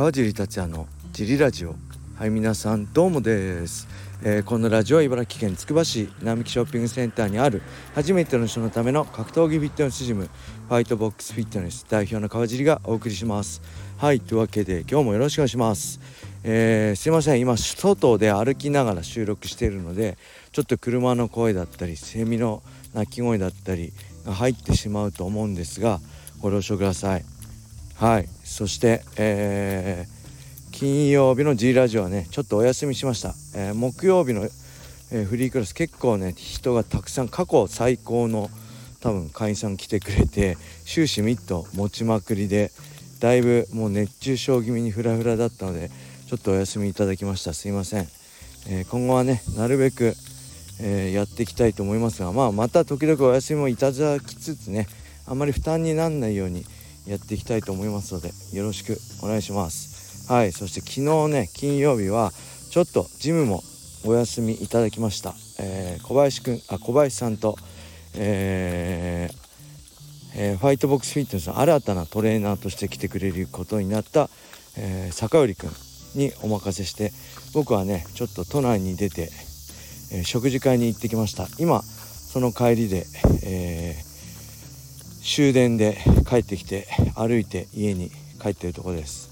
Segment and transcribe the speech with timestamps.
[0.00, 1.74] 川尻達也のジリラジオ。
[2.16, 3.86] はい皆さんどうもです、
[4.22, 7.60] えー、このラジオは茨城県つくば市並木ショッピングセンターにある
[7.94, 10.30] 初めての人のための格闘技フィットネスジム
[10.68, 13.60] ファイトボックスフィットネス代表の川尻がお送りします。
[13.98, 16.00] はいというわけで今日もよろしくお願いします。
[16.44, 20.16] えー、すいません今外で歩きながら収録しているので
[20.52, 22.62] ちょっと車の声だったりセミの
[22.94, 23.92] 鳴き声だったり
[24.24, 26.00] が入ってしまうと思うんですが
[26.40, 27.39] ご了承ください。
[28.00, 28.28] はい。
[28.44, 38.48] そして、えー、金曜日の G ラジオはねちょっとお休みしました、えー、木曜日の、えー、フリークラス結構ね人がたくさん過去最高の
[39.02, 42.70] 多分会員さん来てくれて終始ミット持ちまくりで
[43.20, 45.90] だいぶもう熱中症気味にフラフラだったので
[46.26, 47.52] ちょっとお休みいただきました。
[47.52, 48.08] すいません、
[48.66, 50.14] え今後はねなるべく、
[50.80, 54.86] えやっていきたいと思いますがまあまた時々お休みもいただきつつね
[55.26, 56.64] あまり負担にならないように
[57.06, 60.32] やっていきたいと思いますのでよろしくお願いします。
[60.32, 62.32] はいそして昨日ね金曜日は
[62.70, 63.62] ちょっとジムも
[64.04, 67.56] お休みいただきました、えー、小林くんあ小林さんと、
[68.14, 69.40] えー
[70.36, 74.30] えー、ファイトボックスフィットネスの新たなトレーナーとして来てくれることになった、
[74.78, 75.70] えー、坂寄くん
[76.14, 77.10] にお任せして
[77.52, 79.30] 僕はねちょっと都内に出て、
[80.12, 81.48] えー、食事会に行ってきました。
[81.58, 83.04] 今その帰りで、
[83.42, 84.09] えー、
[85.22, 89.30] 終電で帰ってきて歩いて家に帰ってるとこです、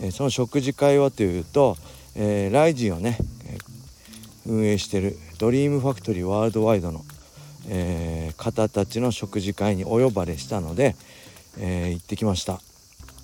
[0.00, 1.76] えー、その食事会はというと、
[2.14, 3.58] えー、ライジンをねえ
[4.46, 7.04] 運営してるドリームファクトリーワールドワイドの、
[7.68, 10.96] え、方たちの食事会にお呼ばれしたので、
[11.58, 12.60] え、行ってきました、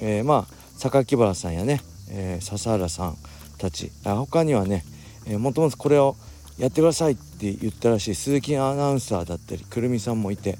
[0.00, 1.80] え、まあ榊原さんやね、
[2.10, 3.16] え、笹原さん
[3.58, 4.84] たちあ他にはね、
[5.26, 6.16] え、もともとこれを
[6.58, 10.58] やってくださいって言ったらしい鈴木アナウンサーだったりくるみさんもいて、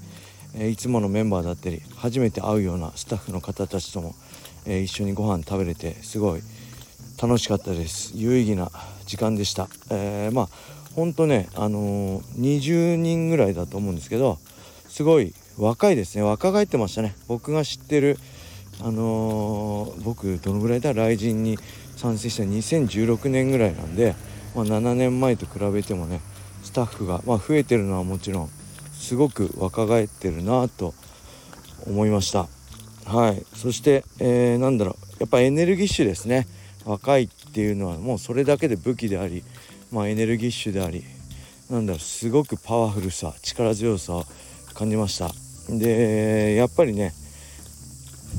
[0.55, 4.15] えいつものメンバーだったり初めて会うようなスタッフの方たちとも、
[4.67, 6.42] え一緒にご飯食べれてすごい
[7.20, 8.12] 楽しかったです。
[8.15, 8.70] 有意義な
[9.07, 10.48] 時間でした、えー、まあ
[10.95, 14.39] ほんとねあのー、20人ぐらいだと思うんですけど
[14.89, 16.23] すごい若いですね。
[16.23, 17.14] 若返ってましたね。
[17.29, 18.19] 僕が知ってる
[18.83, 20.95] あのー、僕どのぐらいだ？
[20.95, 21.58] 雷神に
[21.97, 24.14] 参戦した2016年ぐらいなんで、
[24.55, 26.20] まあ、7年前と比べてもね
[26.63, 28.51] スタッフが、まあ、増えてるのはもちろん
[29.00, 30.94] すごく若返ってるなと
[31.86, 32.48] 思いました。
[33.06, 33.44] はい。
[33.56, 35.16] そして、えー、なんだろう。
[35.18, 36.46] やっぱエネルギッシュですね。
[36.84, 39.42] 若いっていうのはもうそれだけで武器であり、
[39.90, 41.05] まあ、エネルギッシュであり
[41.68, 41.98] なんだろう。
[41.98, 44.24] すごくパワフルさ力強さを
[44.74, 45.30] 感じました。
[45.68, 47.12] でやっぱりね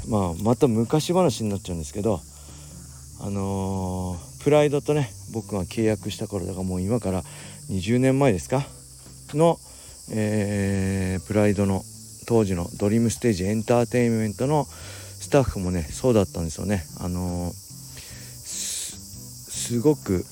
[0.07, 2.19] まあまた昔話になっちゃうんですけど
[3.21, 7.23] あのー、プライドとね僕が契約した頃だからもう今から
[7.69, 8.65] 20年前ですか？
[9.33, 9.59] の
[10.09, 11.83] えー、プライドの
[12.27, 16.83] 当時のドリームステージエンターテインメントのスタッフもねそうだったんですよね。
[16.99, 20.25] あのー、すごく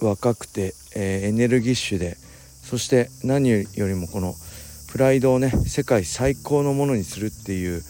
[0.00, 2.16] 若くて、えー、エネルギッシュで
[2.62, 4.34] そして何よりもこの
[4.90, 7.82] プライドをね世界最高のものにするっていう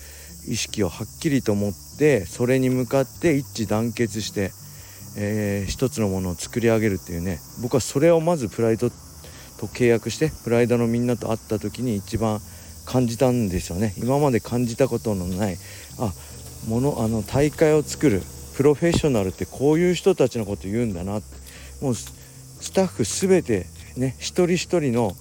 [0.48, 4.52] 意識をはっきりと持ってそれに向かって一致団結して、
[5.16, 9.13] えー、一つのものを作り上げるっていうね僕はそれをまずプライドって
[9.68, 12.40] と契約してプライドのみんなと会った時に一番
[12.86, 13.94] 感じたんですよね。
[13.98, 15.56] 今まで感じたことのない
[15.98, 16.12] あ
[16.68, 18.22] ものあの大会を作る
[18.56, 21.20] プロフェッショナルってこういう人たちのこと言うんだな
[21.80, 23.66] もうスタッフ全て
[23.96, 25.12] ね一人一人の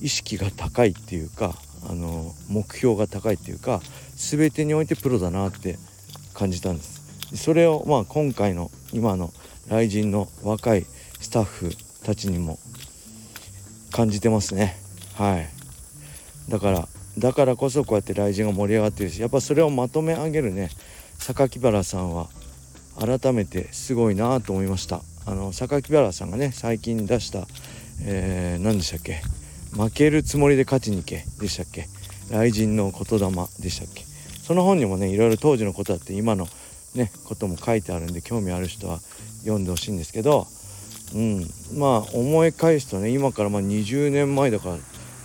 [0.00, 1.54] 意識が高いっていうか
[1.88, 3.80] あの目標が高いっていうか
[4.16, 5.78] 全てにおいてプロだなって
[6.34, 7.00] 感じたんです。
[7.36, 9.32] それをまあ今回の今の
[9.68, 10.84] 雷神の若い
[11.20, 11.70] スタッフ
[12.02, 12.58] たちにも
[13.90, 14.76] 感じてますね。
[15.14, 15.48] はい。
[16.50, 20.70] だからだからこそこうやって雷神が盛り上がってるしやっぱそれをまとめ上げるね
[21.18, 22.28] 榊原さんは
[22.98, 25.02] 改めてすごいなと思いました。
[25.26, 27.46] あの榊原さんがね最近出した、
[28.04, 29.20] えー、何でしたっけ？
[29.72, 31.86] 負けるつもりで勝ちに行けでしたっけ？
[32.30, 33.28] 雷神の言霊
[33.60, 34.04] でしたっけ？
[34.42, 36.46] その本にもねいろいろ当時のことだって今の
[36.94, 38.98] ねことも書いてあるんで興味ある人は
[39.40, 40.46] 読んでほしいんですけど
[41.14, 41.50] うん。
[41.78, 44.76] まあ思い返すとね今からま20年前だか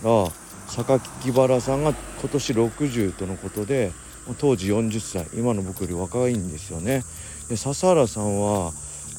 [0.02, 0.30] ら
[0.68, 3.92] 榊原さんが今年60とのことで
[4.38, 7.02] 当時40歳今の僕より若いんですよね。
[7.48, 8.72] で笹原さんは、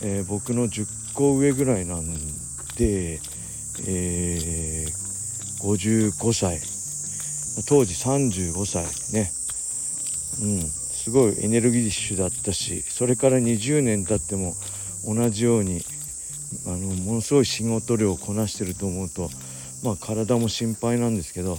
[0.03, 2.05] えー、僕の10個上ぐらいなん
[2.77, 3.19] で、
[3.87, 6.59] えー、55歳。
[7.67, 9.31] 当時35歳ね。
[10.41, 10.87] うん。
[11.07, 14.55] すごいエネルギッシュだったしそれから20年経っても
[15.05, 15.79] 同じように
[16.65, 19.29] あのものすごい仕事量をこなしてると思うと、
[19.83, 21.57] まあ、体も心配なんですけど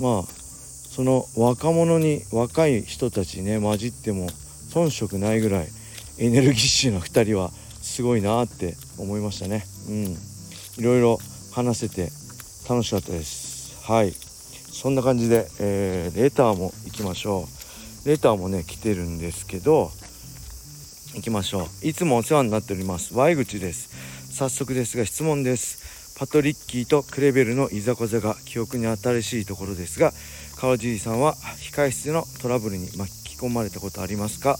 [0.00, 4.28] まあその若者に若い人たちね混じっても
[4.70, 5.68] 遜色ないぐらい
[6.18, 7.50] エネルギッシュな2人は
[7.82, 9.64] すごいなって思いましたね。
[9.88, 10.04] うん。
[10.78, 11.18] いろいろ
[11.52, 12.10] 話せて
[12.68, 13.78] 楽しかったです。
[13.84, 14.12] はい。
[14.12, 17.46] そんな感じで、えー、レターも行きましょ
[18.04, 18.08] う。
[18.08, 19.90] レターもね来てるんですけど
[21.16, 21.86] 行きましょう。
[21.86, 23.14] いつもお世話になっております。
[23.14, 23.88] Y 口です。
[24.34, 26.14] 早速ですが質問です。
[26.18, 30.12] パトリッキーとクレベルのいざこざが記憶に新しいところですが
[30.56, 34.58] 川尻さんは控室のトラブルに巻き込まれたことありますか？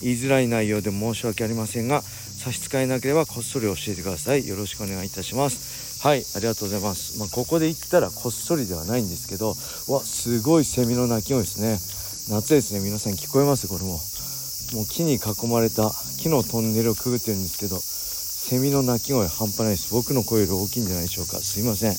[0.00, 4.46] 言いづらい内容で申し訳ありませんが差し支えなければこっそり教えてください。
[4.46, 6.06] よろしくお願いいたします。
[6.06, 9.48] はいありがとうございます、まあ、ここで言ったらこっそりではないんですけど
[9.92, 11.78] わすごいセミの鳴き声ですね。
[12.34, 12.80] 夏ですね。
[12.80, 13.68] 皆さん聞こえます？
[13.68, 13.98] これも。
[14.72, 19.92] もう木に囲まれた木のトンネルをくぐってるんですけどセミの鳴き声半端ないです。
[19.92, 21.38] 僕の声より大きいんじゃないでしょうか。
[21.38, 21.92] すいません。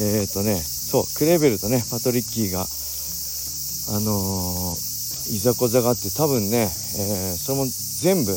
[0.00, 8.36] えー、っとねそうクレーベルとねパトリッキーがあのー、いざこざがあって多分ね、えー、それも全部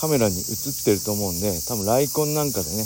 [0.00, 2.84] カメラに映ってると思うんで多分ライコンなんかでね、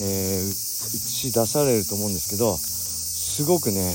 [0.00, 3.94] え、映し出されると思うんですけどすごくね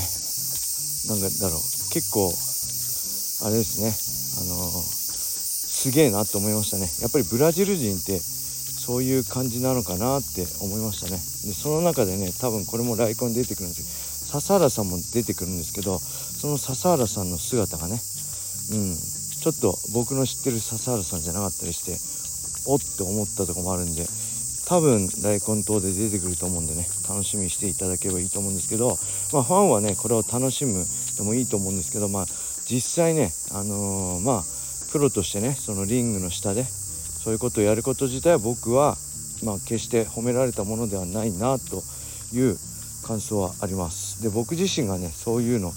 [1.08, 1.60] なんだろう
[1.90, 2.32] 結構
[3.44, 3.92] あれですね。
[4.40, 5.01] あの
[5.82, 6.86] すげえなって思いましたね。
[7.02, 11.18] やっぱりブラジル人ってそういう感じなのかなって思いましたね。
[11.18, 17.98] でその中でね多分これもライコン出てくるんですけど笹原さんも出てくるんですけどその笹原さんの姿がね
[18.70, 21.98] うんちょっと僕の知ってる笹原さんじゃなかったりして
[22.70, 24.06] おって思ったとこもあるんで
[24.66, 28.98] 多分大根島で出てくると思うんでね楽しみにしていただければいいと思うんですけど
[29.32, 30.86] まあファンはねこれを楽しむ
[31.18, 32.26] でもいいと思うんですけどまあ
[32.70, 34.61] 実際ねあのー、まあ
[34.92, 38.96] プロとしてねそのリングの下でそういうことをやること自体は僕は、
[39.42, 41.82] まあ、決して褒められたものではないなと
[42.36, 42.56] いう
[43.06, 44.22] 感想はあります。
[44.22, 45.72] で僕自身がねそういうの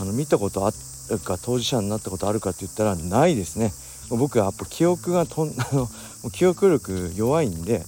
[0.00, 0.72] あの見たことあ
[1.10, 3.72] るか当事者になったことあるかって言ったらないですね。
[4.10, 5.88] 僕はやっぱ記憶がとん あの
[6.30, 7.82] 記憶力弱いんで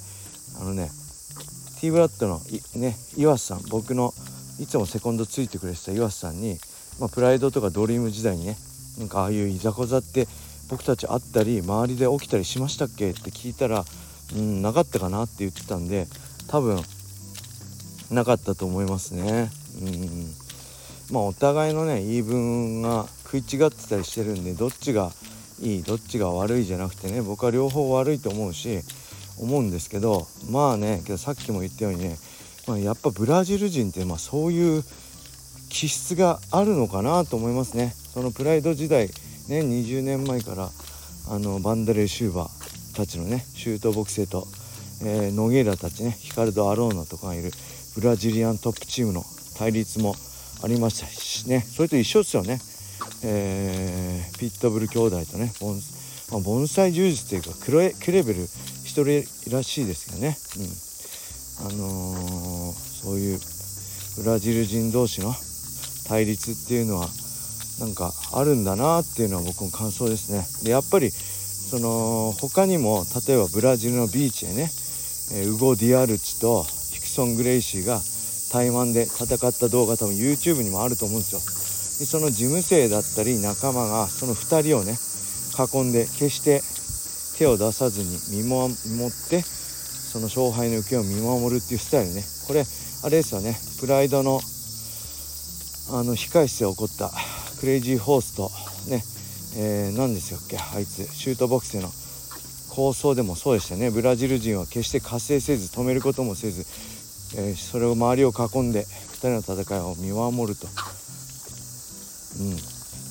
[0.61, 0.91] あのね
[1.81, 2.41] T ブラッドの
[2.77, 4.15] ね岩瀬さん僕の
[4.59, 6.59] いつもセコンドついてくれてた岩瀬さんに、
[6.99, 8.57] まあ、プライドとかドリーム時代にね
[8.99, 10.27] なんかああいういざこざって
[10.75, 13.11] 僕たち会ったり周りで起きたりしましたっけ？
[13.11, 13.85] って聞いたら
[14.35, 16.09] うんなかったかなって言ってたんで
[16.49, 16.83] 多分
[18.11, 19.53] なかったと思いますね。
[19.81, 21.15] うん。
[21.15, 25.13] まあお互いのね言い分が食い違ってたりしてるんでどっちが
[25.63, 28.81] いいどっちが悪いじゃなくてね僕は両方悪いと思うし
[29.39, 32.17] 思うんですけどまあねけどさっきも言ったようにね、
[32.67, 34.83] まあ、やっぱブラジル人ってまあそういう
[35.69, 37.95] 気質があるのかなと思いますね。
[38.13, 39.09] そのプライド時代
[39.49, 40.71] ね20年前から
[41.29, 44.47] あのバンダレー・シューバーたちのねシュートボクセと、
[45.03, 47.51] えー、ノゲーラたちねヒカルド・アローナとかがいる
[47.95, 49.23] ブラジリアントップチームの
[49.59, 50.15] 対立も
[50.63, 52.59] ありましたしねそれと一緒ですよね、
[53.25, 55.81] えー、ピットブル兄弟とねボン,、
[56.33, 58.43] まあ、盆栽柔術というかクレクレベル
[58.85, 59.25] 一人
[59.55, 60.37] らしいですけどね、
[61.61, 63.41] うん、あのー、そういう
[64.23, 65.35] ブラジル人同士の
[66.09, 67.09] 対立っていうのは
[67.81, 70.47] なんかあるんだなっていうのは僕の感想ですね。
[70.63, 74.71] でやっぱりその他にも例えばブラジルのビーチでね、
[75.33, 78.01] えウゴ・ディアルチとヒクソン・グレイシーが
[78.53, 81.41] 対マンで戦った動画多分 YouTube にもあると思うんですよ。
[81.99, 84.95] でその事務生だったり仲間がその2人をね
[85.59, 86.63] 囲んで決して
[87.39, 88.77] 手を出さずに見守っ
[89.29, 92.23] てその勝敗の行方を見守るっていうスタイルね。
[92.47, 92.65] これ
[93.03, 93.59] あれですよね。
[93.81, 94.41] プライドの
[95.91, 97.11] あの控え室で起こった
[97.65, 98.51] クレイジーホースと
[98.91, 99.03] ね、
[99.57, 101.89] えー、何ですよっけあいつシュートボクスの。
[102.75, 103.91] 構想でもそうでしたね。
[103.91, 106.67] ブラジル人は決して活性せず止めることもせず、
[107.41, 112.57] えー、それを周りを囲んで2人の戦いを見守ると、うん、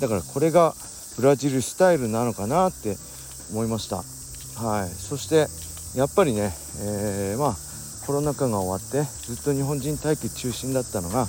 [0.01, 0.75] だからこれが
[1.17, 2.95] ブラジルスタイルなのかなって
[3.51, 4.03] 思いました。
[4.61, 4.89] はい。
[4.89, 5.47] そして
[5.97, 7.55] やっぱりね、えー、まあ
[8.05, 11.25] コロナ禍が終わってずっと日本人待機中心だったのが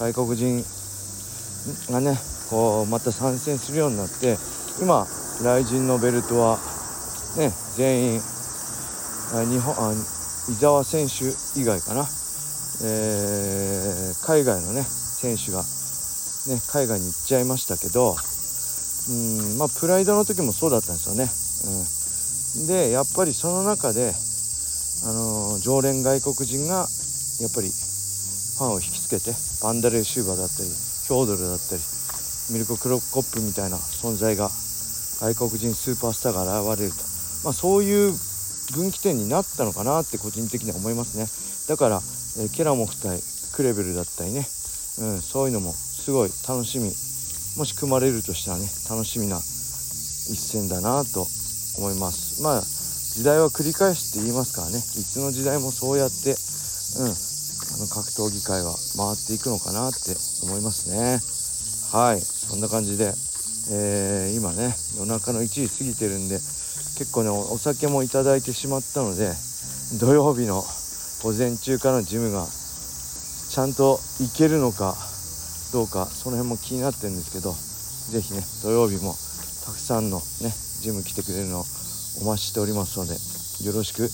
[0.00, 0.64] 外国人
[1.92, 2.33] がね
[2.86, 4.38] また参戦するようになって
[4.80, 5.06] 今
[5.38, 6.58] 雷神のベルトは
[7.36, 8.20] ね全員
[9.50, 9.92] 日本あ
[10.48, 11.24] 伊沢選手
[11.58, 12.06] 以外かな、
[12.84, 18.14] えー、海外のね選手が、ね、海外に行っちゃいましたけど
[19.08, 21.28] うんまあプライドの時もそうだったんですよね。
[22.60, 24.12] うん、でやっぱりその中で、
[25.04, 26.86] あのー、常連外国人が
[27.40, 31.82] やっぱりファンを引きつけてバンダレー・シューバーだったりヒョードルだったり
[32.50, 34.50] ミルククロッコップみたいな存在が
[35.20, 36.98] 外国人スーパースターが現れると、
[37.44, 38.12] まあ、そういう
[38.72, 41.26] 分岐点になったのかなって個人的には思いますね。
[41.68, 42.00] だから、
[42.40, 43.20] えケラモフ対
[43.52, 44.40] クレベルだったりね、
[45.00, 46.92] うん、そういうのもすごい楽しみ。
[47.56, 51.24] もし組まれるとしたらね楽しみな一戦だなと
[51.78, 52.42] 思います。
[52.42, 54.78] まあ時代は繰り返しって言いますからね。
[54.78, 56.34] いつの時代もそうやって
[56.98, 57.14] うん
[57.74, 61.22] あの格闘技界は回っていくのかなって思いますね。
[61.92, 62.33] はい。
[62.48, 63.12] そんな感じで、
[63.72, 69.32] えー、今ね夜中の1時過ぎてるんで結構ねお酒もいただいてしまったので
[69.98, 70.62] 土曜日の
[71.22, 74.94] 午前中からジムがちゃんと行けるのか
[75.72, 79.14] どうかその辺も気になってるんですけど是非ね土曜日も
[79.64, 81.64] たくさんのねジム来てくれるのを
[82.20, 83.14] お待ちしておりますので
[83.66, 84.08] よろしく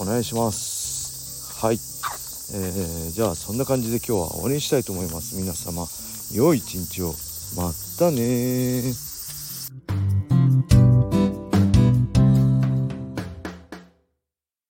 [0.00, 1.58] お願いします。
[1.60, 5.36] はい、えー、じゃあそんな感じで今日は終わりにしたいと思います。
[5.36, 5.86] 皆様
[6.32, 7.29] 良い一日を。
[7.56, 9.09] またね